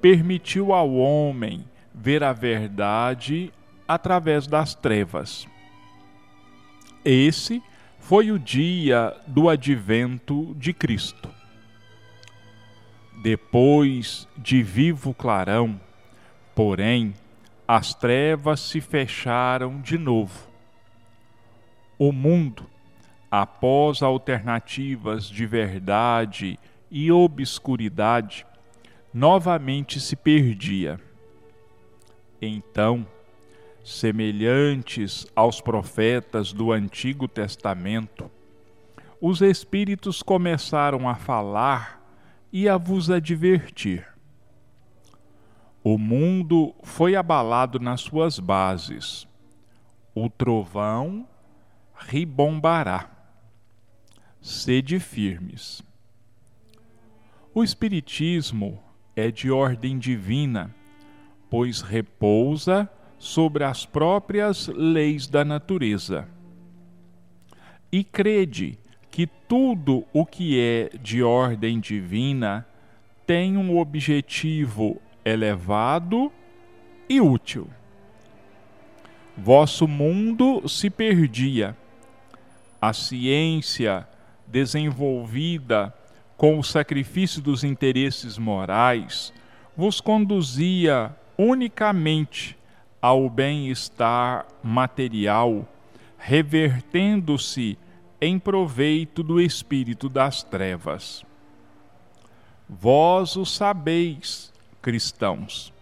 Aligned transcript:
permitiu 0.00 0.72
ao 0.72 0.94
homem 0.94 1.64
ver 1.94 2.22
a 2.22 2.32
verdade 2.32 3.52
através 3.86 4.46
das 4.46 4.74
trevas. 4.74 5.46
Esse 7.04 7.62
foi 7.98 8.30
o 8.30 8.38
dia 8.38 9.16
do 9.26 9.48
advento 9.48 10.54
de 10.58 10.72
Cristo. 10.72 11.28
Depois 13.22 14.26
de 14.38 14.62
vivo 14.62 15.12
clarão, 15.12 15.78
porém, 16.60 17.14
as 17.66 17.94
trevas 17.94 18.60
se 18.60 18.82
fecharam 18.82 19.80
de 19.80 19.96
novo. 19.96 20.46
O 21.98 22.12
mundo, 22.12 22.66
após 23.30 24.02
alternativas 24.02 25.24
de 25.24 25.46
verdade 25.46 26.58
e 26.90 27.10
obscuridade, 27.10 28.44
novamente 29.10 29.98
se 29.98 30.14
perdia. 30.14 31.00
Então, 32.42 33.06
semelhantes 33.82 35.26
aos 35.34 35.62
profetas 35.62 36.52
do 36.52 36.72
Antigo 36.72 37.26
Testamento, 37.26 38.30
os 39.18 39.40
Espíritos 39.40 40.22
começaram 40.22 41.08
a 41.08 41.14
falar 41.14 42.06
e 42.52 42.68
a 42.68 42.76
vos 42.76 43.10
advertir. 43.10 44.09
O 45.82 45.96
mundo 45.96 46.74
foi 46.82 47.16
abalado 47.16 47.80
nas 47.80 48.02
suas 48.02 48.38
bases. 48.38 49.26
O 50.14 50.28
trovão 50.28 51.26
ribombará. 51.94 53.10
Sede 54.42 55.00
firmes. 55.00 55.82
O 57.54 57.64
Espiritismo 57.64 58.78
é 59.16 59.30
de 59.30 59.50
ordem 59.50 59.98
divina, 59.98 60.74
pois 61.48 61.80
repousa 61.80 62.88
sobre 63.18 63.64
as 63.64 63.86
próprias 63.86 64.68
leis 64.68 65.26
da 65.26 65.44
natureza. 65.44 66.28
E 67.90 68.04
crede 68.04 68.78
que 69.10 69.26
tudo 69.26 70.04
o 70.12 70.26
que 70.26 70.60
é 70.60 70.90
de 70.98 71.22
ordem 71.22 71.80
divina 71.80 72.66
tem 73.26 73.56
um 73.56 73.78
objetivo 73.78 75.00
elevado 75.30 76.32
e 77.08 77.20
útil. 77.20 77.68
Vosso 79.36 79.88
mundo 79.88 80.68
se 80.68 80.90
perdia. 80.90 81.76
A 82.80 82.92
ciência 82.92 84.06
desenvolvida 84.46 85.94
com 86.36 86.58
o 86.58 86.64
sacrifício 86.64 87.40
dos 87.40 87.64
interesses 87.64 88.38
morais 88.38 89.32
vos 89.76 90.00
conduzia 90.00 91.14
unicamente 91.36 92.56
ao 93.00 93.30
bem-estar 93.30 94.46
material, 94.62 95.66
revertendo-se 96.18 97.78
em 98.20 98.38
proveito 98.38 99.22
do 99.22 99.40
espírito 99.40 100.08
das 100.08 100.42
trevas. 100.42 101.24
Vós 102.68 103.36
o 103.36 103.44
sabeis, 103.44 104.52
cristãos. 104.80 105.72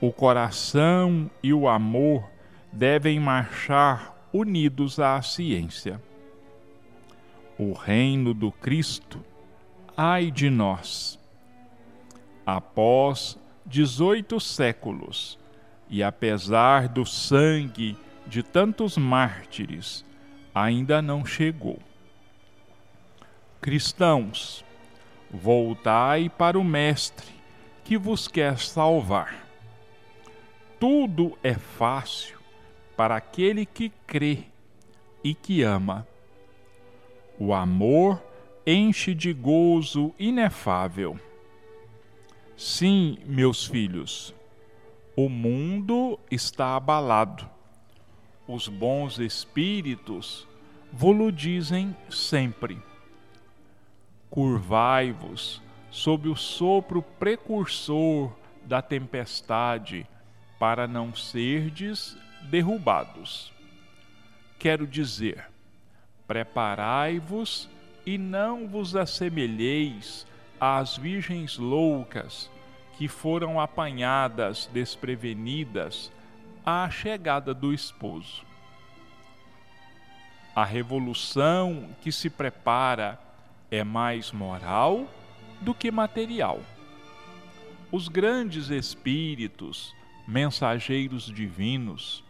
O 0.00 0.12
coração 0.12 1.30
e 1.42 1.52
o 1.52 1.68
amor 1.68 2.28
devem 2.72 3.18
marchar 3.20 4.14
unidos 4.32 4.98
à 4.98 5.20
ciência. 5.22 6.00
O 7.58 7.72
reino 7.72 8.34
do 8.34 8.50
Cristo, 8.50 9.24
ai 9.96 10.30
de 10.30 10.50
nós. 10.50 11.18
Após 12.44 13.38
dezoito 13.64 14.40
séculos, 14.40 15.38
e 15.88 16.02
apesar 16.02 16.88
do 16.88 17.06
sangue 17.06 17.96
de 18.26 18.42
tantos 18.42 18.98
mártires, 18.98 20.04
ainda 20.54 21.00
não 21.00 21.24
chegou. 21.24 21.78
Cristãos, 23.60 24.64
voltai 25.30 26.28
para 26.28 26.58
o 26.58 26.64
Mestre 26.64 27.33
que 27.84 27.98
vos 27.98 28.26
quer 28.26 28.58
salvar. 28.58 29.46
Tudo 30.80 31.38
é 31.42 31.54
fácil 31.54 32.38
para 32.96 33.16
aquele 33.16 33.66
que 33.66 33.90
crê 34.06 34.44
e 35.22 35.34
que 35.34 35.62
ama. 35.62 36.06
O 37.38 37.52
amor 37.52 38.22
enche 38.66 39.14
de 39.14 39.32
gozo 39.32 40.14
inefável. 40.18 41.18
Sim, 42.56 43.18
meus 43.26 43.66
filhos, 43.66 44.34
o 45.16 45.28
mundo 45.28 46.18
está 46.30 46.76
abalado. 46.76 47.48
Os 48.46 48.68
bons 48.68 49.18
espíritos 49.18 50.46
vô-lo 50.92 51.32
dizem 51.32 51.96
sempre. 52.08 52.80
Curvai-vos 54.30 55.63
sob 55.94 56.28
o 56.28 56.34
sopro 56.34 57.00
precursor 57.00 58.32
da 58.64 58.82
tempestade, 58.82 60.04
para 60.58 60.88
não 60.88 61.14
serdes 61.14 62.18
derrubados. 62.50 63.52
Quero 64.58 64.88
dizer, 64.88 65.48
preparai-vos 66.26 67.70
e 68.04 68.18
não 68.18 68.66
vos 68.66 68.96
assemelheis 68.96 70.26
às 70.60 70.96
virgens 70.96 71.58
loucas 71.58 72.50
que 72.98 73.06
foram 73.06 73.60
apanhadas 73.60 74.68
desprevenidas 74.72 76.10
à 76.66 76.90
chegada 76.90 77.54
do 77.54 77.72
esposo. 77.72 78.42
A 80.56 80.64
revolução 80.64 81.88
que 82.02 82.10
se 82.10 82.28
prepara 82.28 83.16
é 83.70 83.84
mais 83.84 84.32
moral 84.32 85.08
do 85.60 85.74
que 85.74 85.90
material. 85.90 86.60
Os 87.90 88.08
grandes 88.08 88.70
espíritos, 88.70 89.94
mensageiros 90.26 91.26
divinos, 91.26 92.24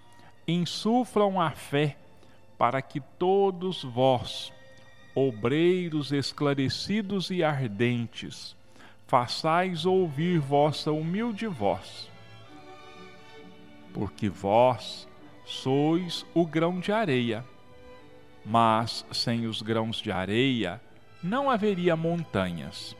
insuflam 0.46 1.40
a 1.40 1.50
fé 1.50 1.96
para 2.58 2.82
que 2.82 3.00
todos 3.00 3.82
vós, 3.82 4.52
obreiros 5.14 6.12
esclarecidos 6.12 7.30
e 7.30 7.42
ardentes, 7.42 8.56
façais 9.06 9.86
ouvir 9.86 10.38
vossa 10.38 10.92
humilde 10.92 11.46
voz. 11.46 12.10
Porque 13.92 14.28
vós 14.28 15.08
sois 15.44 16.26
o 16.34 16.44
grão 16.46 16.80
de 16.80 16.90
areia, 16.90 17.44
mas 18.44 19.06
sem 19.12 19.46
os 19.46 19.62
grãos 19.62 19.98
de 19.98 20.10
areia 20.10 20.80
não 21.22 21.48
haveria 21.48 21.96
montanhas. 21.96 22.96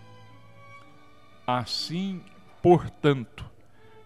Assim, 1.46 2.22
portanto, 2.62 3.44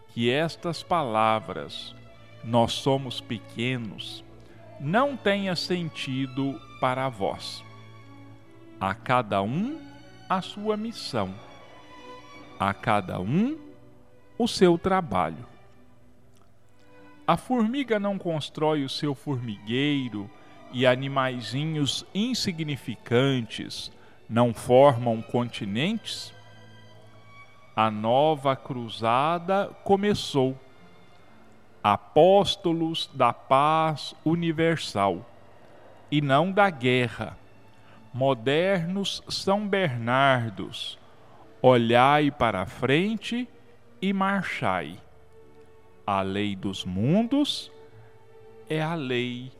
que 0.08 0.30
estas 0.30 0.82
palavras, 0.82 1.94
nós 2.42 2.72
somos 2.72 3.20
pequenos, 3.20 4.24
não 4.80 5.16
tenha 5.16 5.54
sentido 5.54 6.60
para 6.80 7.08
vós. 7.08 7.64
A 8.80 8.94
cada 8.94 9.42
um 9.42 9.80
a 10.28 10.40
sua 10.40 10.76
missão 10.76 11.34
a 12.58 12.74
cada 12.74 13.20
um 13.20 13.56
o 14.36 14.48
seu 14.48 14.76
trabalho. 14.76 15.46
A 17.26 17.36
formiga 17.36 18.00
não 18.00 18.18
constrói 18.18 18.84
o 18.84 18.88
seu 18.88 19.14
formigueiro 19.14 20.28
e 20.72 20.86
animaizinhos 20.86 22.04
insignificantes 22.14 23.92
não 24.28 24.52
formam 24.52 25.22
continentes? 25.22 26.34
A 27.78 27.92
nova 27.92 28.56
cruzada 28.56 29.70
começou. 29.84 30.58
Apóstolos 31.80 33.08
da 33.14 33.32
paz 33.32 34.16
universal 34.24 35.24
e 36.10 36.20
não 36.20 36.50
da 36.50 36.70
guerra. 36.70 37.38
Modernos 38.12 39.22
São 39.28 39.68
Bernardos, 39.68 40.98
olhai 41.62 42.32
para 42.32 42.62
a 42.62 42.66
frente 42.66 43.48
e 44.02 44.12
marchai. 44.12 45.00
A 46.04 46.20
lei 46.20 46.56
dos 46.56 46.84
mundos 46.84 47.70
é 48.68 48.82
a 48.82 48.96
lei 48.96 49.52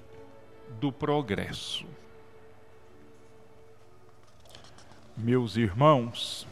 do 0.80 0.90
progresso. 0.90 1.86
Meus 5.16 5.56
irmãos, 5.56 6.48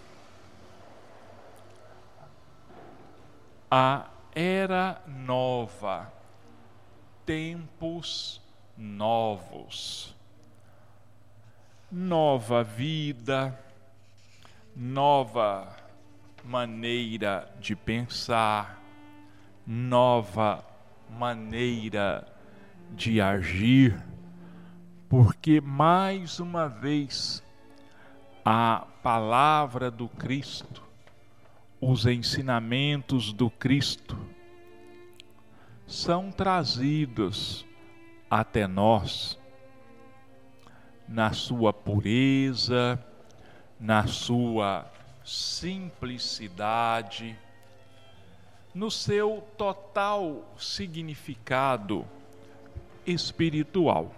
a 3.78 4.06
era 4.34 5.02
nova, 5.06 6.10
tempos 7.26 8.40
novos, 8.74 10.16
nova 11.92 12.64
vida, 12.64 13.54
nova 14.74 15.76
maneira 16.42 17.54
de 17.60 17.76
pensar, 17.76 18.80
nova 19.66 20.64
maneira 21.10 22.26
de 22.92 23.20
agir, 23.20 24.02
porque 25.06 25.60
mais 25.60 26.40
uma 26.40 26.66
vez 26.66 27.42
a 28.42 28.86
palavra 29.02 29.90
do 29.90 30.08
Cristo, 30.08 30.85
os 31.80 32.06
ensinamentos 32.06 33.32
do 33.32 33.50
Cristo 33.50 34.16
são 35.86 36.30
trazidos 36.30 37.66
até 38.30 38.66
nós 38.66 39.38
na 41.08 41.32
sua 41.32 41.72
pureza, 41.72 43.02
na 43.78 44.06
sua 44.06 44.90
simplicidade, 45.24 47.38
no 48.74 48.90
seu 48.90 49.46
total 49.56 50.44
significado 50.58 52.04
espiritual. 53.06 54.12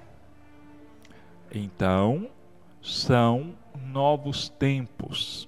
Então, 1.52 2.28
são 2.82 3.54
novos 3.86 4.48
tempos. 4.48 5.47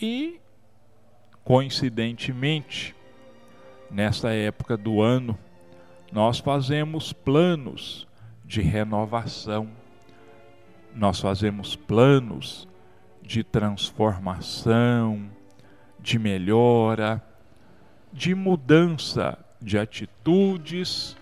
E, 0.00 0.40
coincidentemente, 1.44 2.94
nessa 3.90 4.30
época 4.30 4.76
do 4.76 5.00
ano, 5.00 5.38
nós 6.12 6.38
fazemos 6.38 7.12
planos 7.12 8.06
de 8.44 8.60
renovação, 8.60 9.68
nós 10.94 11.20
fazemos 11.20 11.76
planos 11.76 12.68
de 13.22 13.42
transformação, 13.42 15.28
de 15.98 16.18
melhora, 16.18 17.22
de 18.12 18.34
mudança 18.34 19.38
de 19.60 19.78
atitudes 19.78 21.16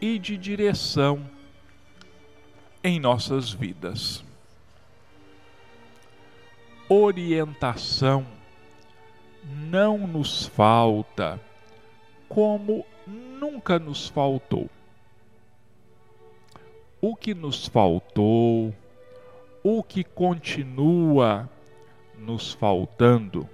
e 0.00 0.18
de 0.18 0.36
direção 0.36 1.28
em 2.82 2.98
nossas 2.98 3.52
vidas. 3.52 4.23
Orientação 6.88 8.26
não 9.42 10.06
nos 10.06 10.46
falta 10.46 11.40
como 12.28 12.84
nunca 13.06 13.78
nos 13.78 14.08
faltou. 14.08 14.68
O 17.00 17.16
que 17.16 17.34
nos 17.34 17.66
faltou, 17.66 18.74
o 19.62 19.82
que 19.82 20.04
continua 20.04 21.48
nos 22.18 22.52
faltando 22.52 23.48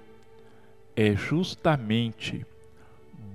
é 0.93 1.15
justamente 1.15 2.45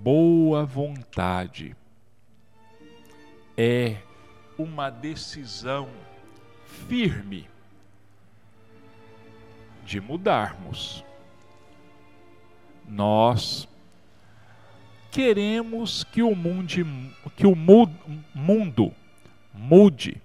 boa 0.03 0.65
vontade. 0.67 1.75
É 3.57 3.97
uma 4.59 4.91
decisão 4.91 5.89
firme 6.65 7.49
de 9.87 10.01
mudarmos. 10.01 11.05
Nós 12.89 13.69
queremos 15.11 16.05
que 16.05 16.23
o 16.23 16.35
mundo, 16.35 16.67
que 17.37 17.47
o 17.47 17.55
mundo 17.55 18.93
mude, 19.55 20.21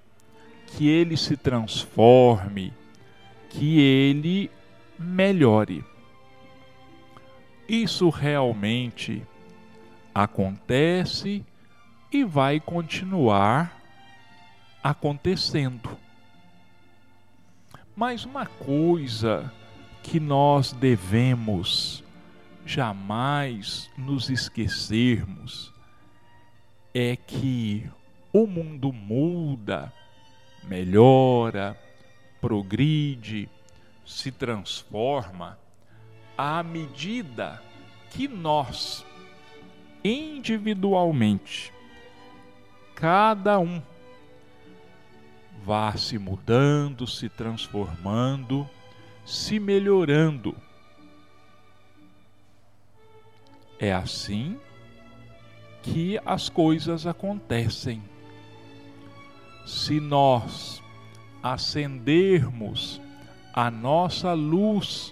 que 0.68 0.90
ele 0.90 1.16
se 1.16 1.38
transforme, 1.38 2.74
que 3.50 3.80
ele 3.80 4.50
melhore. 4.98 5.84
Isso 7.68 8.10
realmente 8.10 9.24
acontece 10.14 11.46
e 12.12 12.24
vai 12.24 12.60
continuar 12.60 13.80
acontecendo. 14.84 15.98
Mas 18.02 18.26
uma 18.26 18.48
coisa 18.48 19.54
que 20.02 20.20
nós 20.20 20.72
devemos 20.72 22.04
jamais 22.66 23.92
nos 23.96 24.28
esquecermos 24.28 25.72
é 26.96 27.16
que 27.16 27.88
o 28.34 28.48
mundo 28.48 28.92
muda, 28.92 29.94
melhora, 30.64 31.80
progride, 32.42 33.48
se 34.04 34.32
transforma 34.32 35.60
à 36.36 36.64
medida 36.64 37.62
que 38.10 38.28
nós, 38.28 39.06
individualmente, 40.04 41.72
cada 42.96 43.60
um, 43.60 43.80
vá 45.72 45.96
se 45.96 46.20
mudando, 46.20 47.08
se 47.08 47.30
transformando, 47.30 48.70
se 49.26 49.58
melhorando 49.60 50.56
É 53.82 53.92
assim 53.92 54.60
que 55.82 56.20
as 56.24 56.50
coisas 56.50 57.08
acontecem. 57.08 58.04
Se 59.66 60.00
nós 60.00 60.84
acendermos 61.42 63.02
a 63.52 63.72
nossa 63.72 64.34
luz 64.34 65.12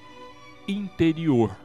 interior, 0.68 1.58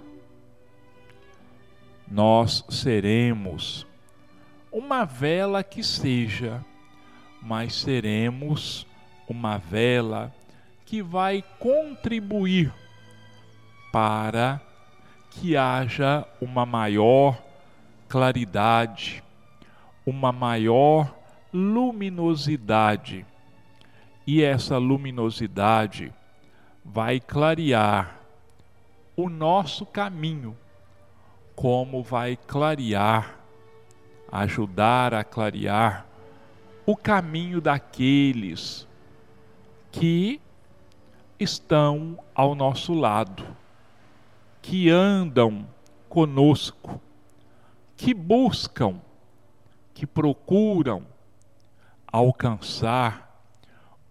nós 2.10 2.64
seremos 2.70 3.86
uma 4.72 5.04
vela 5.04 5.62
que 5.62 5.84
seja, 5.84 6.64
mas 7.44 7.74
seremos 7.74 8.86
uma 9.28 9.58
vela 9.58 10.34
que 10.86 11.02
vai 11.02 11.44
contribuir 11.58 12.72
para 13.92 14.60
que 15.30 15.54
haja 15.54 16.26
uma 16.40 16.64
maior 16.64 17.38
claridade, 18.08 19.22
uma 20.06 20.32
maior 20.32 21.14
luminosidade. 21.52 23.26
E 24.26 24.42
essa 24.42 24.78
luminosidade 24.78 26.10
vai 26.82 27.20
clarear 27.20 28.20
o 29.14 29.28
nosso 29.28 29.84
caminho, 29.84 30.56
como 31.54 32.02
vai 32.02 32.36
clarear, 32.36 33.38
ajudar 34.32 35.12
a 35.12 35.22
clarear 35.22 36.06
o 36.86 36.96
caminho 36.96 37.60
daqueles 37.60 38.86
que 39.90 40.40
estão 41.38 42.18
ao 42.34 42.54
nosso 42.54 42.92
lado 42.92 43.44
que 44.60 44.88
andam 44.90 45.66
conosco, 46.08 47.00
que 47.96 48.14
buscam, 48.14 49.00
que 49.92 50.06
procuram 50.06 51.06
alcançar 52.06 53.42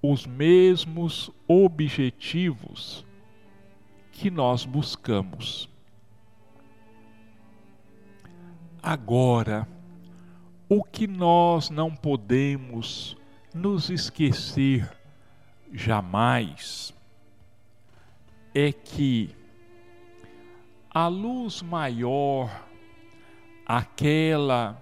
os 0.01 0.25
mesmos 0.25 1.32
objetivos 1.48 3.06
que 4.12 4.30
nós 4.30 4.65
buscamos. 4.65 5.70
Agora, 8.82 9.68
o 10.75 10.84
que 10.84 11.06
nós 11.06 11.70
não 11.70 11.96
podemos 11.96 13.15
nos 13.53 13.92
esquecer 13.92 14.92
jamais 15.72 16.92
é 18.56 18.72
que 18.72 19.36
a 20.89 21.08
luz 21.08 21.62
maior, 21.62 22.50
aquela 23.63 24.82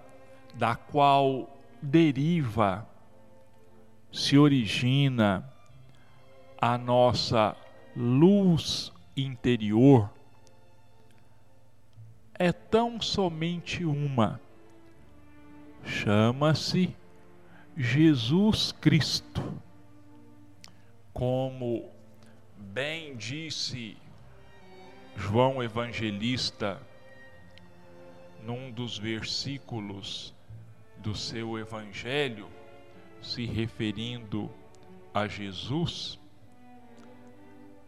da 0.54 0.74
qual 0.74 1.58
deriva, 1.82 2.88
se 4.10 4.38
origina 4.38 5.46
a 6.58 6.78
nossa 6.78 7.54
luz 7.94 8.90
interior, 9.14 10.08
é 12.32 12.50
tão 12.50 12.98
somente 12.98 13.84
uma. 13.84 14.40
Chama-se 15.84 16.94
Jesus 17.76 18.72
Cristo. 18.72 19.42
Como 21.12 21.90
bem 22.56 23.16
disse 23.16 23.96
João 25.16 25.62
Evangelista 25.62 26.80
num 28.42 28.70
dos 28.70 28.98
versículos 28.98 30.34
do 30.98 31.14
seu 31.14 31.58
evangelho, 31.58 32.48
se 33.20 33.44
referindo 33.44 34.50
a 35.14 35.28
Jesus, 35.28 36.18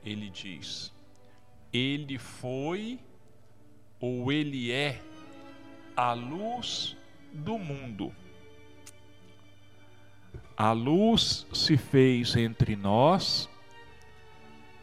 ele 0.05 0.31
diz: 0.31 0.93
Ele 1.73 2.19
foi 2.19 3.01
ou 4.01 4.31
ele 4.31 4.71
é 4.71 5.01
a 5.97 6.13
luz 6.13 6.97
do 7.35 7.59
mundo. 7.59 8.15
A 10.57 10.71
luz 10.71 11.47
se 11.53 11.77
fez 11.77 12.37
entre 12.37 12.77
nós 12.77 13.49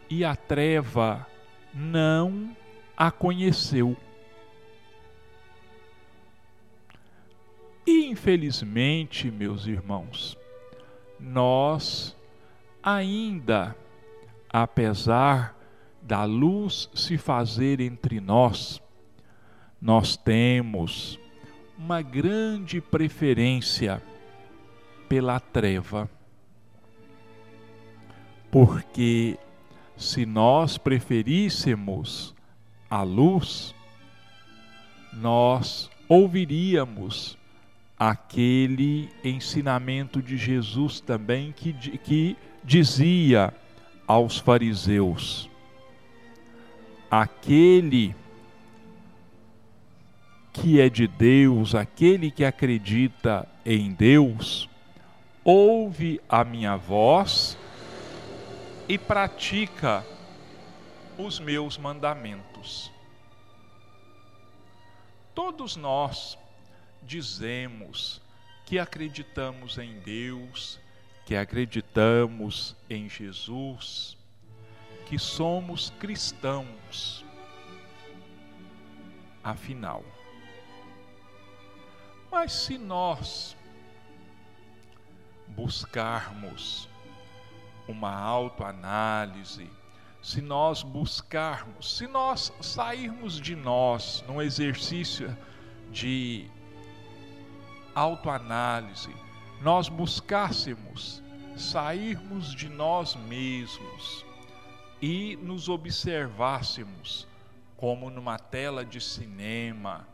e 0.10 0.26
a 0.26 0.36
treva 0.36 1.26
não 1.74 2.56
a 2.98 3.10
conheceu. 3.10 3.96
E 7.88 8.06
infelizmente, 8.06 9.32
meus 9.32 9.66
irmãos, 9.66 10.38
nós 11.18 12.16
ainda, 12.84 13.76
apesar 14.50 15.58
da 16.02 16.26
luz 16.26 16.90
se 16.94 17.18
fazer 17.18 17.80
entre 17.80 18.20
nós, 18.20 18.82
nós 19.82 20.18
temos 20.18 21.21
uma 21.84 22.04
grande 22.04 22.80
preferência 22.80 24.04
pela 25.10 25.40
treva. 25.40 26.08
Porque 28.52 29.36
se 29.98 30.24
nós 30.24 30.78
preferíssemos 30.78 32.36
a 32.88 33.02
luz, 33.02 33.74
nós 35.12 35.90
ouviríamos 36.08 37.36
aquele 37.98 39.10
ensinamento 39.24 40.22
de 40.22 40.38
Jesus 40.38 41.00
também 41.00 41.52
que, 41.52 41.74
que 41.74 42.38
dizia 42.64 43.52
aos 44.06 44.38
fariseus: 44.38 45.50
aquele 47.10 48.16
que 50.54 50.82
é 50.82 50.90
de 50.90 51.08
Deus, 51.08 51.74
aquele 51.76 52.30
que 52.30 52.44
acredita 52.44 53.48
em 53.66 53.94
Deus, 53.94 54.70
ouve 55.44 56.22
a 56.28 56.44
minha 56.44 56.76
voz 56.76 57.58
e 58.88 58.98
pratica 58.98 60.06
os 61.18 61.40
meus 61.40 61.78
mandamentos. 61.78 62.92
Todos 65.34 65.76
nós 65.76 66.38
dizemos 67.02 68.22
que 68.66 68.78
acreditamos 68.78 69.78
em 69.78 70.00
Deus, 70.00 70.80
que 71.26 71.36
acreditamos 71.36 72.76
em 72.90 73.10
Jesus, 73.10 74.18
que 75.06 75.18
somos 75.18 75.90
cristãos. 76.00 77.26
Afinal, 79.44 80.04
mas 82.32 82.54
se 82.54 82.78
nós 82.78 83.58
buscarmos 85.50 86.88
uma 87.88 88.12
autoanálise, 88.12 89.70
se 90.22 90.42
nós 90.42 90.82
buscarmos, 90.82 91.98
se 91.98 92.08
nós 92.08 92.54
sairmos 92.62 93.40
de 93.40 93.56
nós 93.56 94.24
num 94.28 94.42
exercício 94.42 95.36
de 95.92 96.50
autoanálise, 97.94 99.14
nós 99.62 99.90
buscássemos 99.90 101.22
sairmos 101.58 102.56
de 102.56 102.70
nós 102.70 103.16
mesmos 103.16 104.26
e 105.02 105.36
nos 105.38 105.68
observássemos 105.68 107.28
como 107.76 108.10
numa 108.10 108.38
tela 108.38 108.86
de 108.86 109.02
cinema, 109.02 110.08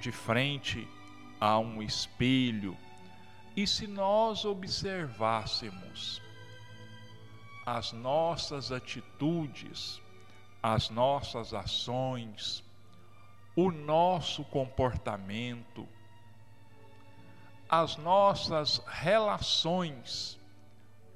de 0.00 0.12
frente 0.12 0.88
a 1.40 1.58
um 1.58 1.82
espelho, 1.82 2.76
e 3.56 3.66
se 3.66 3.86
nós 3.86 4.44
observássemos 4.44 6.20
as 7.64 7.92
nossas 7.92 8.72
atitudes, 8.72 10.00
as 10.62 10.90
nossas 10.90 11.54
ações, 11.54 12.64
o 13.56 13.70
nosso 13.70 14.44
comportamento, 14.44 15.88
as 17.68 17.96
nossas 17.96 18.82
relações 18.86 20.38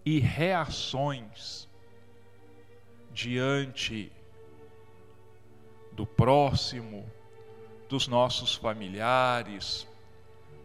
e 0.05 0.19
reações 0.19 1.69
diante 3.13 4.13
do 5.93 6.07
próximo, 6.07 7.11
dos 7.89 8.07
nossos 8.07 8.55
familiares, 8.55 9.87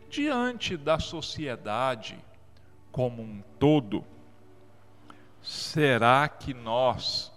diante 0.10 0.78
da 0.78 1.00
sociedade 1.00 2.18
como 2.92 3.22
um 3.24 3.42
todo, 3.58 4.04
será 5.42 6.28
que 6.28 6.54
nós, 6.54 7.32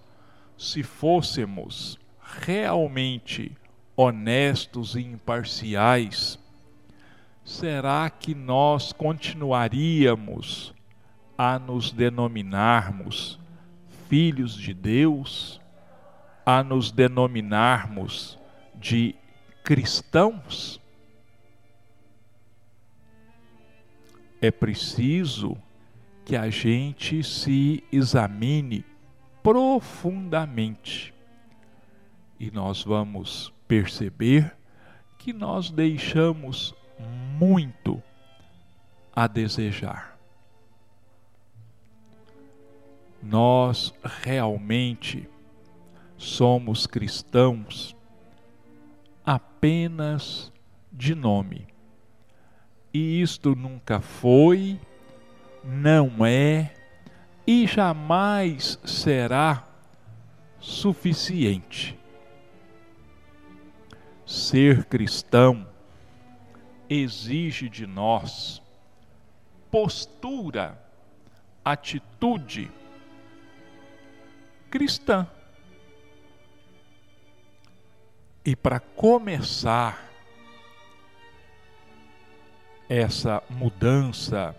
se 0.59 0.83
fôssemos 0.83 1.99
realmente 2.21 3.57
honestos 3.97 4.95
e 4.95 5.01
imparciais, 5.01 6.39
será 7.45 8.11
que 8.11 8.35
nós 8.35 8.93
continuaríamos 8.93 10.75
a 11.39 11.59
nos 11.59 11.93
denominarmos 11.93 13.39
filhos 14.09 14.55
de 14.55 14.75
Deus, 14.75 15.61
a 16.45 16.63
nos 16.63 16.91
denominarmos 16.91 18.39
de 18.75 19.15
cristãos? 19.67 20.81
É 24.41 24.49
preciso 24.49 25.57
que 26.25 26.37
a 26.37 26.49
gente 26.49 27.25
se 27.25 27.83
examine 27.91 28.85
profundamente 29.43 31.13
e 32.39 32.49
nós 32.53 32.85
vamos 32.85 33.53
perceber 33.67 34.57
que 35.19 35.33
nós 35.33 35.69
deixamos 35.69 36.73
muito 37.37 38.01
a 39.13 39.27
desejar. 39.27 40.17
Nós 43.21 43.93
realmente 44.23 45.29
somos 46.17 46.87
cristãos 46.87 47.96
apenas 49.27 50.53
de 50.93 51.15
nome. 51.15 51.67
E 52.95 53.21
isto 53.21 53.57
nunca 53.57 54.01
foi, 54.01 54.81
não 55.65 56.25
é 56.25 56.73
e 57.47 57.67
jamais 57.67 58.79
será 58.85 59.67
suficiente. 60.59 61.99
Ser 64.25 64.85
cristão 64.87 65.69
exige 66.89 67.69
de 67.69 67.87
nós 67.87 68.63
postura, 69.71 70.81
atitude 71.65 72.71
cristã. 74.71 75.29
E 78.47 78.55
para 78.55 78.79
começar 78.79 80.09
essa 82.89 83.43
mudança 83.51 84.55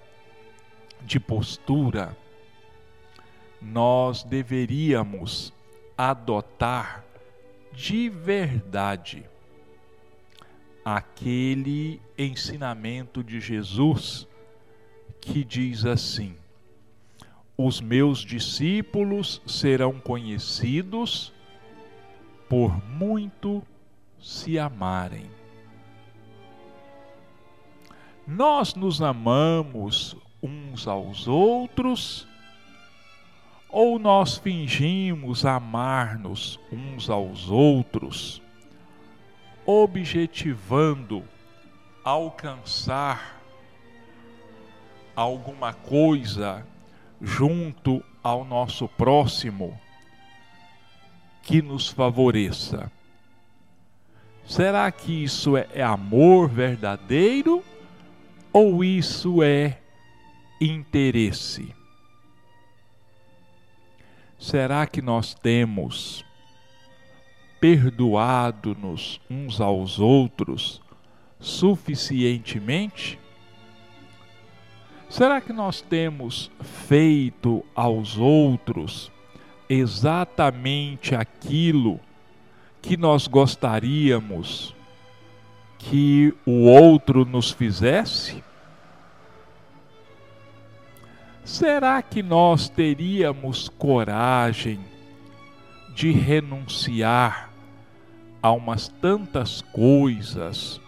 de 1.03 1.21
postura, 1.21 2.17
nós 3.61 4.23
deveríamos 4.23 5.53
adotar 5.97 7.01
de 7.71 8.09
verdade 8.09 9.23
aquele 10.83 12.01
ensinamento 12.17 13.23
de 13.23 13.39
Jesus 13.39 14.27
que 15.21 15.45
diz 15.45 15.85
assim: 15.85 16.35
Os 17.57 17.79
meus 17.79 18.19
discípulos 18.19 19.41
serão 19.47 19.97
conhecidos 19.97 21.31
por 22.49 22.83
muito 22.85 23.63
se 24.27 24.59
amarem. 24.59 25.31
Nós 28.27 28.75
nos 28.75 29.01
amamos 29.01 30.17
uns 30.43 30.85
aos 30.85 31.29
outros 31.29 32.27
ou 33.69 33.97
nós 33.97 34.37
fingimos 34.37 35.45
amar-nos 35.45 36.59
uns 36.69 37.09
aos 37.09 37.49
outros, 37.49 38.41
objetivando 39.65 41.23
alcançar 42.03 43.41
alguma 45.15 45.73
coisa 45.73 46.67
junto 47.21 48.03
ao 48.21 48.43
nosso 48.43 48.89
próximo 48.89 49.79
que 51.43 51.61
nos 51.61 51.87
favoreça. 51.87 52.91
Será 54.47 54.89
que 54.93 55.25
isso 55.25 55.57
é, 55.57 55.67
é 55.73 55.83
amor 55.83 56.47
verdadeiro 56.47 57.61
ou 58.53 58.81
isso 58.81 59.43
é 59.43 59.77
interesse? 60.59 61.75
Será 64.39 64.87
que 64.87 65.01
nós 65.01 65.33
temos 65.33 66.23
perdoado-nos 67.59 69.19
uns 69.29 69.59
aos 69.59 69.99
outros 69.99 70.81
suficientemente? 71.41 73.19
Será 75.09 75.41
que 75.41 75.51
nós 75.51 75.81
temos 75.81 76.49
feito 76.87 77.65
aos 77.75 78.17
outros 78.17 79.11
exatamente 79.67 81.13
aquilo 81.13 81.99
que 82.81 82.97
nós 82.97 83.27
gostaríamos 83.27 84.75
que 85.77 86.33
o 86.45 86.65
outro 86.65 87.25
nos 87.25 87.51
fizesse? 87.51 88.43
Será 91.43 92.01
que 92.01 92.21
nós 92.21 92.67
teríamos 92.67 93.69
coragem 93.69 94.79
de 95.93 96.11
renunciar 96.11 97.49
a 98.41 98.51
umas 98.51 98.89
tantas 98.89 99.61
coisas 99.61 100.81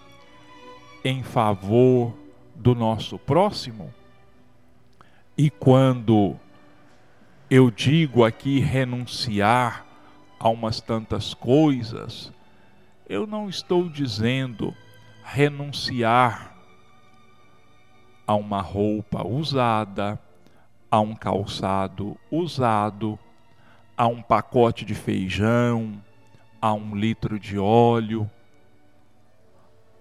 em 1.03 1.23
favor 1.23 2.13
do 2.53 2.75
nosso 2.75 3.17
próximo? 3.17 3.93
E 5.37 5.49
quando 5.49 6.35
eu 7.49 7.71
digo 7.71 8.25
aqui 8.25 8.59
renunciar 8.59 9.85
a 10.39 10.49
umas 10.49 10.79
tantas 10.79 11.33
coisas, 11.33 12.31
eu 13.07 13.27
não 13.27 13.49
estou 13.49 13.89
dizendo 13.89 14.73
renunciar 15.23 16.55
a 18.25 18.35
uma 18.35 18.61
roupa 18.61 19.27
usada, 19.27 20.19
a 20.89 20.99
um 20.99 21.15
calçado 21.15 22.17
usado, 22.31 23.19
a 23.97 24.07
um 24.07 24.21
pacote 24.21 24.85
de 24.85 24.95
feijão, 24.95 26.01
a 26.61 26.73
um 26.73 26.95
litro 26.95 27.39
de 27.39 27.59
óleo, 27.59 28.29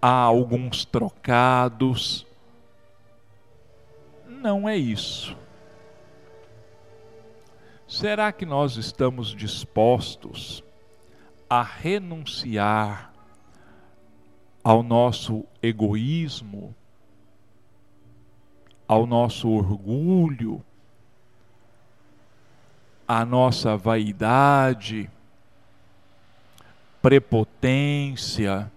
a 0.01 0.11
alguns 0.11 0.85
trocados. 0.85 2.27
Não 4.27 4.69
é 4.69 4.77
isso. 4.77 5.37
Será 7.89 8.31
que 8.31 8.45
nós 8.45 8.77
estamos 8.77 9.35
dispostos 9.35 10.63
a 11.49 11.63
renunciar 11.63 13.11
ao 14.63 14.83
nosso 14.83 15.47
egoísmo, 15.63 16.75
ao 18.87 19.07
nosso 19.07 19.49
orgulho, 19.49 20.63
a 23.07 23.25
nossa 23.25 23.75
vaidade, 23.75 25.11
prepotência, 27.01 28.71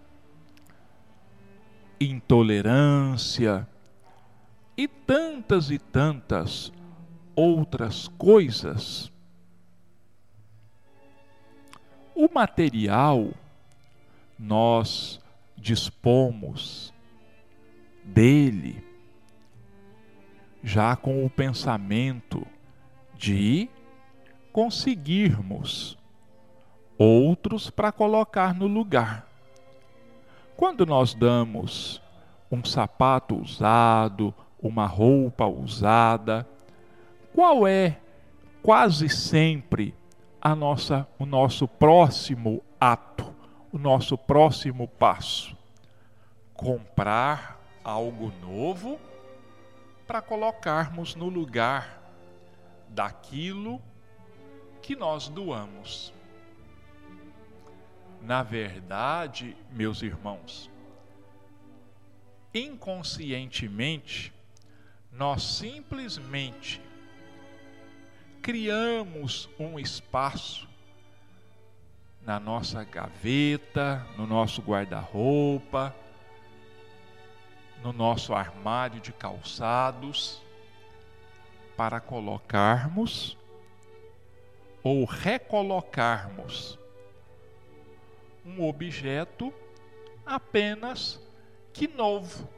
intolerância 1.99 3.67
e 4.77 4.87
tantas 4.87 5.69
e 5.69 5.77
tantas 5.77 6.71
outras 7.35 8.07
coisas. 8.07 9.11
O 12.15 12.29
material 12.33 13.29
nós 14.37 15.19
dispomos 15.57 16.93
dele 18.03 18.83
já 20.63 20.95
com 20.95 21.25
o 21.25 21.29
pensamento 21.29 22.45
de 23.15 23.69
conseguirmos 24.51 25.97
outros 26.97 27.69
para 27.69 27.91
colocar 27.91 28.53
no 28.53 28.67
lugar. 28.67 29.27
Quando 30.55 30.85
nós 30.85 31.13
damos 31.13 32.01
um 32.51 32.63
sapato 32.63 33.35
usado, 33.35 34.33
uma 34.61 34.85
roupa 34.85 35.47
usada, 35.47 36.47
qual 37.33 37.67
é 37.67 37.99
quase 38.61 39.09
sempre 39.09 39.95
a 40.41 40.55
nossa, 40.55 41.07
o 41.17 41.25
nosso 41.25 41.67
próximo 41.67 42.63
ato, 42.79 43.33
o 43.71 43.77
nosso 43.77 44.17
próximo 44.17 44.87
passo? 44.87 45.57
Comprar 46.53 47.59
algo 47.83 48.31
novo 48.41 48.99
para 50.05 50.21
colocarmos 50.21 51.15
no 51.15 51.29
lugar 51.29 52.01
daquilo 52.89 53.81
que 54.81 54.95
nós 54.95 55.29
doamos. 55.29 56.13
Na 58.21 58.43
verdade, 58.43 59.55
meus 59.71 60.01
irmãos, 60.01 60.69
inconscientemente, 62.53 64.33
nós 65.11 65.43
simplesmente 65.43 66.81
criamos 68.41 69.47
um 69.59 69.79
espaço 69.79 70.67
na 72.21 72.39
nossa 72.39 72.83
gaveta, 72.83 74.05
no 74.17 74.25
nosso 74.25 74.61
guarda-roupa, 74.61 75.95
no 77.83 77.93
nosso 77.93 78.33
armário 78.33 78.99
de 78.99 79.13
calçados, 79.13 80.41
para 81.77 81.99
colocarmos 81.99 83.37
ou 84.83 85.05
recolocarmos 85.05 86.79
um 88.45 88.67
objeto 88.67 89.53
apenas 90.25 91.21
que 91.71 91.87
novo, 91.87 92.49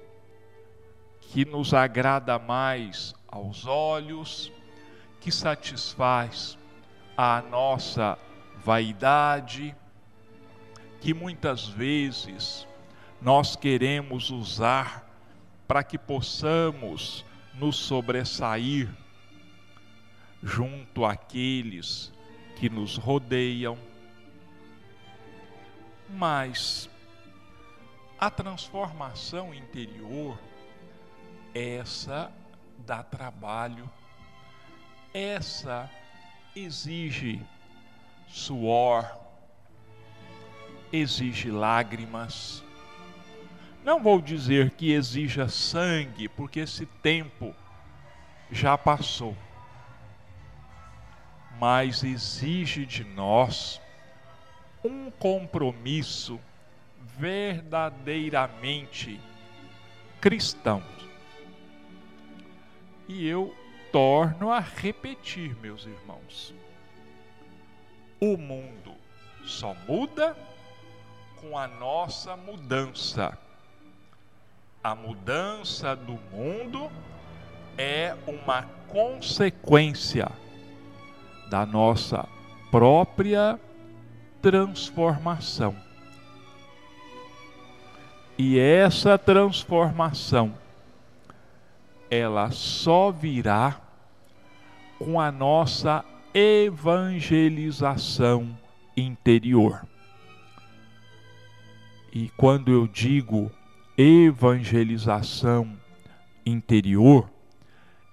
que 1.19 1.43
nos 1.43 1.73
agrada 1.73 2.39
mais 2.39 3.13
aos 3.27 3.65
olhos, 3.65 4.51
que 5.23 5.31
satisfaz 5.31 6.57
a 7.15 7.41
nossa 7.41 8.19
vaidade, 8.57 9.73
que 10.99 11.13
muitas 11.13 11.65
vezes 11.65 12.67
nós 13.21 13.55
queremos 13.55 14.29
usar 14.29 15.09
para 15.65 15.81
que 15.81 15.97
possamos 15.97 17.23
nos 17.53 17.77
sobressair 17.77 18.89
junto 20.41 21.05
àqueles 21.05 22.11
que 22.57 22.69
nos 22.69 22.97
rodeiam. 22.97 23.77
Mas 26.09 26.89
a 28.19 28.29
transformação 28.29 29.53
interior, 29.53 30.37
essa 31.55 32.29
dá 32.85 33.01
trabalho, 33.01 33.89
essa 35.13 35.89
exige 36.55 37.41
suor, 38.27 39.09
exige 40.91 41.51
lágrimas. 41.51 42.63
Não 43.83 44.01
vou 44.01 44.21
dizer 44.21 44.71
que 44.71 44.91
exija 44.91 45.47
sangue, 45.47 46.27
porque 46.27 46.61
esse 46.61 46.85
tempo 46.85 47.53
já 48.51 48.77
passou 48.77 49.35
mas 51.59 52.03
exige 52.03 52.85
de 52.85 53.05
nós 53.05 53.81
um 54.83 55.09
compromisso 55.11 56.39
verdadeiramente 57.17 59.19
cristão. 60.19 60.83
E 63.07 63.25
eu 63.25 63.55
torno 63.93 64.51
a 64.51 64.59
repetir, 64.59 65.55
meus 65.61 65.85
irmãos. 65.85 66.51
O 68.19 68.35
mundo 68.35 68.95
só 69.45 69.75
muda 69.87 70.35
com 71.39 71.55
a 71.55 71.67
nossa 71.67 72.35
mudança. 72.35 73.37
A 74.83 74.95
mudança 74.95 75.95
do 75.95 76.13
mundo 76.35 76.91
é 77.77 78.17
uma 78.25 78.63
consequência 78.87 80.27
da 81.47 81.63
nossa 81.63 82.27
própria 82.71 83.59
transformação. 84.41 85.75
E 88.39 88.57
essa 88.57 89.19
transformação 89.19 90.57
ela 92.13 92.51
só 92.51 93.11
virá 93.11 93.82
com 95.03 95.19
a 95.19 95.31
nossa 95.31 96.05
evangelização 96.33 98.57
interior. 98.95 99.85
E 102.13 102.29
quando 102.37 102.71
eu 102.71 102.87
digo 102.87 103.51
evangelização 103.97 105.77
interior, 106.45 107.29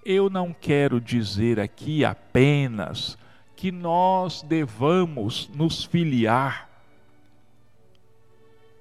eu 0.04 0.28
não 0.28 0.52
quero 0.52 1.00
dizer 1.00 1.60
aqui 1.60 2.04
apenas 2.04 3.16
que 3.54 3.70
nós 3.70 4.42
devamos 4.42 5.48
nos 5.54 5.84
filiar 5.84 6.68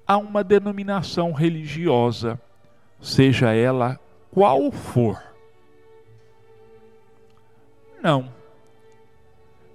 a 0.04 0.16
uma 0.16 0.42
denominação 0.42 1.30
religiosa, 1.30 2.42
seja 3.00 3.54
ela 3.54 4.00
qual 4.32 4.72
for. 4.72 5.29
Não. 8.02 8.32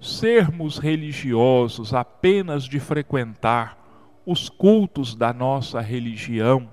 Sermos 0.00 0.78
religiosos 0.78 1.94
apenas 1.94 2.64
de 2.64 2.78
frequentar 2.78 3.78
os 4.26 4.48
cultos 4.48 5.14
da 5.14 5.32
nossa 5.32 5.80
religião 5.80 6.68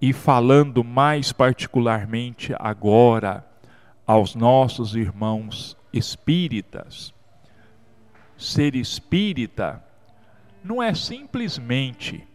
e 0.00 0.12
falando 0.12 0.82
mais 0.82 1.30
particularmente 1.30 2.54
agora 2.58 3.46
aos 4.06 4.34
nossos 4.34 4.96
irmãos 4.96 5.76
espíritas. 5.92 7.14
Ser 8.36 8.74
espírita 8.74 9.84
não 10.64 10.82
é 10.82 10.94
simplesmente 10.94 12.26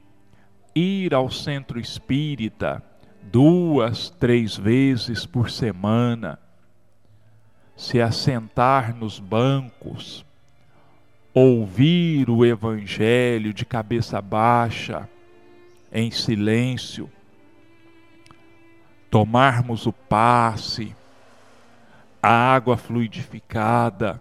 ir 0.73 1.13
ao 1.13 1.29
centro 1.29 1.79
espírita 1.79 2.83
duas, 3.23 4.09
três 4.11 4.55
vezes 4.55 5.25
por 5.25 5.49
semana, 5.49 6.39
se 7.77 8.01
assentar 8.01 8.95
nos 8.95 9.19
bancos, 9.19 10.25
ouvir 11.31 12.27
o 12.27 12.43
Evangelho 12.43 13.53
de 13.53 13.63
cabeça 13.63 14.19
baixa, 14.19 15.07
em 15.93 16.09
silêncio, 16.09 17.07
tomarmos 19.11 19.85
o 19.85 19.93
passe, 19.93 20.95
a 22.21 22.29
água 22.29 22.75
fluidificada. 22.75 24.19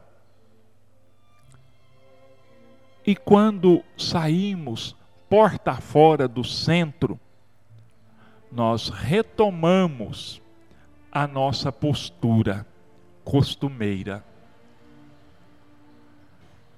E 3.06 3.16
quando 3.16 3.82
saímos 3.96 4.94
porta 5.30 5.76
fora 5.76 6.28
do 6.28 6.44
centro, 6.44 7.18
nós 8.52 8.90
retomamos 8.90 10.42
a 11.10 11.26
nossa 11.26 11.72
postura 11.72 12.66
costumeira. 13.26 14.24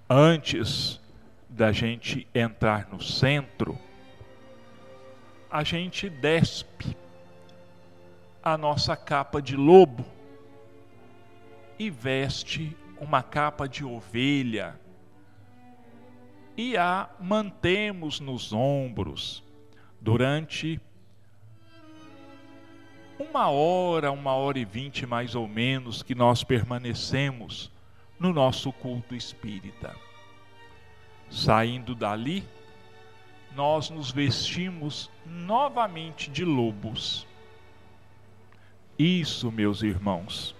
Antes 0.09 0.99
da 1.47 1.73
gente 1.73 2.27
entrar 2.35 2.89
no 2.91 3.03
centro, 3.03 3.79
a 5.51 5.63
gente 5.63 6.09
despe 6.09 6.97
a 8.43 8.57
nossa 8.57 8.97
capa 8.97 9.43
de 9.43 9.57
lobo 9.57 10.07
e 11.79 11.91
veste 11.91 12.75
uma 12.99 13.23
capa 13.23 13.69
de 13.69 13.85
ovelha 13.85 14.81
e 16.57 16.79
a 16.79 17.11
mantemos 17.21 18.21
nos 18.21 18.55
ombros 18.55 19.45
durante 20.01 20.81
uma 23.18 23.48
hora, 23.48 24.12
uma 24.12 24.33
hora 24.33 24.59
e 24.59 24.64
vinte 24.64 25.07
mais 25.07 25.35
ou 25.35 25.48
menos 25.48 26.02
que 26.02 26.14
nós 26.14 26.44
permanecemos 26.44 27.70
no 28.18 28.33
nosso 28.33 28.72
culto 28.72 29.14
espírita. 29.14 29.94
Saindo 31.31 31.94
dali, 31.94 32.44
nós 33.54 33.90
nos 33.90 34.11
vestimos 34.11 35.11
novamente 35.26 36.31
de 36.31 36.44
lobos. 36.44 37.26
Isso, 38.98 39.50
meus 39.50 39.83
irmãos, 39.83 40.54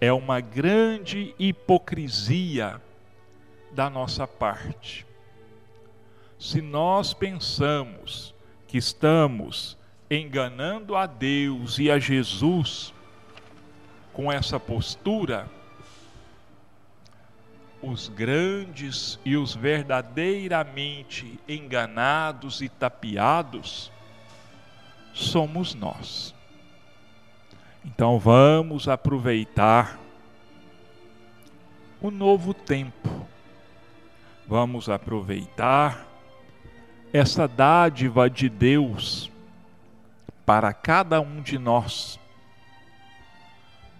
é 0.00 0.12
uma 0.12 0.40
grande 0.40 1.34
hipocrisia 1.38 2.80
da 3.72 3.88
nossa 3.88 4.26
parte. 4.26 5.06
Se 6.38 6.60
nós 6.60 7.14
pensamos 7.14 8.34
que 8.66 8.76
estamos 8.76 9.76
enganando 10.16 10.94
a 10.94 11.06
Deus 11.06 11.78
e 11.78 11.90
a 11.90 11.98
Jesus 11.98 12.92
com 14.12 14.30
essa 14.30 14.60
postura, 14.60 15.48
os 17.80 18.08
grandes 18.08 19.18
e 19.24 19.36
os 19.36 19.54
verdadeiramente 19.54 21.40
enganados 21.48 22.60
e 22.60 22.68
tapeados 22.68 23.90
somos 25.14 25.74
nós. 25.74 26.34
Então 27.84 28.18
vamos 28.18 28.88
aproveitar 28.88 29.98
o 32.00 32.10
novo 32.10 32.52
tempo. 32.52 33.26
Vamos 34.46 34.88
aproveitar 34.88 36.06
essa 37.12 37.48
dádiva 37.48 38.28
de 38.28 38.48
Deus 38.48 39.31
para 40.44 40.72
cada 40.72 41.20
um 41.20 41.40
de 41.40 41.56
nós, 41.58 42.18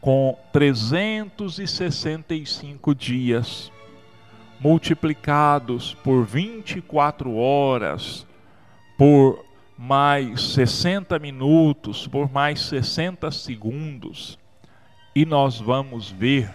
com 0.01 0.37
365 0.53 2.93
dias, 2.95 3.71
multiplicados 4.59 5.95
por 5.95 6.25
24 6.25 7.37
horas, 7.37 8.27
por 8.99 9.45
mais 9.77 10.55
60 10.55 11.19
minutos, 11.19 12.07
por 12.07 12.31
mais 12.31 12.63
60 12.63 13.31
segundos, 13.31 14.39
e 15.15 15.27
nós 15.27 15.61
vamos 15.61 16.11
ver 16.11 16.51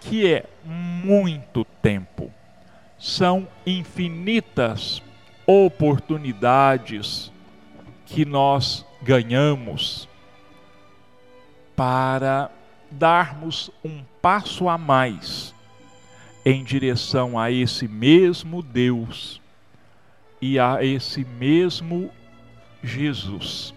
que 0.00 0.32
é 0.32 0.46
muito 0.64 1.66
tempo. 1.82 2.32
São 2.98 3.46
infinitas 3.66 5.02
oportunidades 5.46 7.30
que 8.06 8.24
nós 8.24 8.86
ganhamos 9.02 10.08
para 11.74 12.50
darmos 12.90 13.70
um 13.84 14.02
passo 14.22 14.68
a 14.68 14.78
mais 14.78 15.54
em 16.44 16.62
direção 16.62 17.38
a 17.38 17.50
esse 17.50 17.88
mesmo 17.88 18.62
Deus 18.62 19.40
e 20.40 20.58
a 20.58 20.84
esse 20.84 21.24
mesmo 21.24 22.10
Jesus. 22.82 23.74